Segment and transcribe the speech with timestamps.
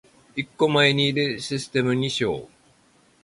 [0.35, 2.47] 一個前にいるシステムにしよう